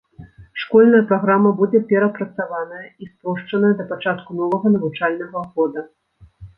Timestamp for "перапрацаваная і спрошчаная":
1.91-3.73